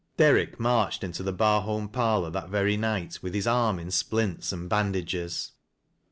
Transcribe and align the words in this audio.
Derrick 0.17 0.59
marched 0.59 1.03
into 1.03 1.21
the 1.21 1.31
Barholm 1.31 1.87
parlor 1.87 2.31
that 2.31 2.49
verj 2.49 2.75
nijjht 2.75 3.21
with 3.21 3.35
his 3.35 3.45
arm 3.45 3.77
in 3.77 3.91
splints 3.91 4.51
and 4.51 4.67
bandages. 4.67 5.51